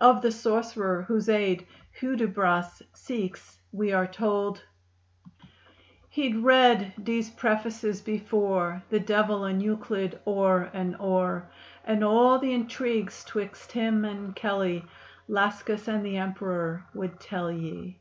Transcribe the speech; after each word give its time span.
Of 0.00 0.22
the 0.22 0.30
sorcerer 0.30 1.02
whose 1.08 1.28
aid 1.28 1.66
Hudibras 2.00 2.82
seeks 2.94 3.58
we 3.72 3.92
are 3.92 4.06
told: 4.06 4.62
He'd 6.08 6.36
read 6.36 6.92
Dee's 7.02 7.30
prefaces 7.30 8.00
before, 8.00 8.80
The 8.90 9.00
Dev'l 9.00 9.42
and 9.46 9.60
Euclid 9.60 10.20
o'er 10.24 10.70
and 10.72 10.94
o'er; 11.00 11.50
And 11.84 12.04
all 12.04 12.38
th' 12.38 12.44
intrigues 12.44 13.24
'twixt 13.24 13.72
him 13.72 14.04
and 14.04 14.36
Kelley, 14.36 14.84
Lascus 15.26 15.88
and 15.88 16.04
th' 16.04 16.14
Emperor, 16.14 16.84
would 16.94 17.18
tell 17.18 17.50
ye. 17.50 17.98